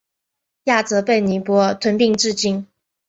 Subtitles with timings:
[0.63, 2.65] 亚泽被尼泊尔吞并至今。